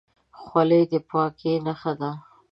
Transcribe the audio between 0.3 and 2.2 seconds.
خولۍ د پاکۍ نښه ده.